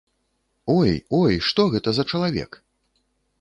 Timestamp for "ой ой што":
0.77-1.67